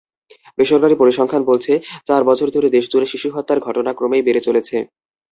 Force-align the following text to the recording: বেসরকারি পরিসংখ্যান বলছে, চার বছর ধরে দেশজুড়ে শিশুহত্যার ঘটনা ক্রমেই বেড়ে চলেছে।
বেসরকারি 0.57 0.95
পরিসংখ্যান 0.97 1.43
বলছে, 1.45 1.73
চার 2.07 2.21
বছর 2.29 2.47
ধরে 2.55 2.67
দেশজুড়ে 2.69 3.07
শিশুহত্যার 3.11 3.59
ঘটনা 3.59 3.91
ক্রমেই 3.93 4.25
বেড়ে 4.27 4.41
চলেছে। 4.47 4.77